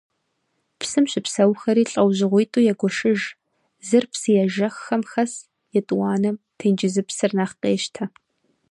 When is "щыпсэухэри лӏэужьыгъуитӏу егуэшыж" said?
1.11-3.21